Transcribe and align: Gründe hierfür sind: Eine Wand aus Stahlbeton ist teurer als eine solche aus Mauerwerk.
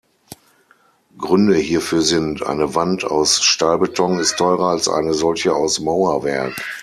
Gründe 1.19 1.55
hierfür 1.57 2.01
sind: 2.01 2.41
Eine 2.43 2.73
Wand 2.73 3.03
aus 3.05 3.43
Stahlbeton 3.43 4.17
ist 4.17 4.37
teurer 4.37 4.69
als 4.69 4.89
eine 4.89 5.13
solche 5.13 5.53
aus 5.53 5.79
Mauerwerk. 5.79 6.55